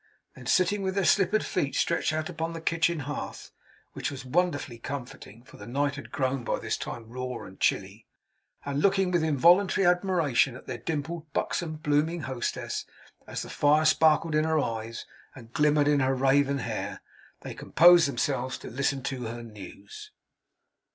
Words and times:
Then, 0.35 0.47
sitting 0.47 0.81
with 0.81 0.95
their 0.95 1.05
slippered 1.05 1.45
feet 1.45 1.75
stretched 1.75 2.11
out 2.11 2.27
upon 2.27 2.53
the 2.53 2.59
kitchen 2.59 3.01
hearth 3.01 3.51
(which 3.93 4.09
was 4.09 4.25
wonderfully 4.25 4.79
comforting, 4.79 5.43
for 5.43 5.57
the 5.57 5.67
night 5.67 5.93
had 5.93 6.11
grown 6.11 6.43
by 6.43 6.57
this 6.57 6.75
time 6.75 7.07
raw 7.07 7.43
and 7.43 7.59
chilly), 7.59 8.07
and 8.65 8.81
looking 8.81 9.11
with 9.11 9.23
involuntary 9.23 9.85
admiration 9.85 10.55
at 10.55 10.65
their 10.65 10.79
dimpled, 10.79 11.31
buxom, 11.33 11.75
blooming 11.75 12.21
hostess, 12.21 12.87
as 13.27 13.43
the 13.43 13.49
firelight 13.51 13.89
sparkled 13.89 14.33
in 14.33 14.43
her 14.43 14.57
eyes 14.57 15.05
and 15.35 15.53
glimmered 15.53 15.87
in 15.87 15.99
her 15.99 16.15
raven 16.15 16.57
hair, 16.57 17.01
they 17.41 17.53
composed 17.53 18.07
themselves 18.07 18.57
to 18.57 18.71
listen 18.71 19.03
to 19.03 19.25
her 19.25 19.43
news. 19.43 20.09